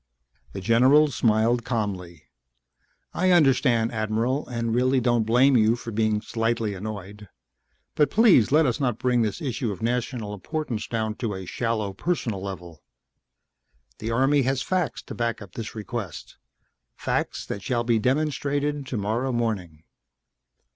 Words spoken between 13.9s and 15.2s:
The Army has facts to